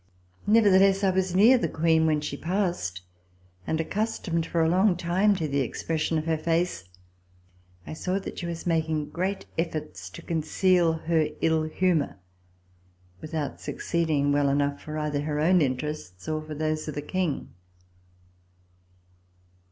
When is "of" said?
6.17-6.25, 16.87-16.95